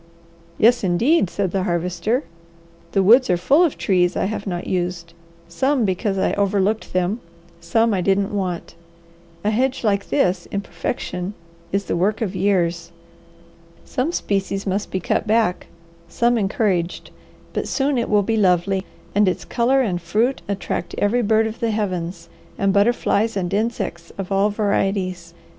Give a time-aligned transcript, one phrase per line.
[0.57, 2.23] "Yes indeed!" said the Harvester.
[2.93, 5.13] "The woods are full of trees I have not used;
[5.47, 7.19] some because I overlooked them,
[7.59, 8.73] some I didn't want.
[9.43, 11.35] A hedge like this, in perfection,
[11.71, 12.91] is the work of years.
[13.85, 15.67] Some species must be cut back,
[16.09, 17.11] some encouraged,
[17.53, 18.83] but soon it will be lovely,
[19.13, 22.27] and its colour and fruit attract every bird of the heavens
[22.57, 25.35] and butterflies and insects of all varieties.